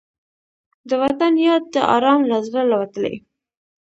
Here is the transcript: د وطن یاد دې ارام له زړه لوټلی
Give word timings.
د 0.89 0.91
وطن 1.01 1.33
یاد 1.47 1.63
دې 1.73 1.81
ارام 1.95 2.21
له 2.31 2.37
زړه 2.47 2.61
لوټلی 2.71 3.15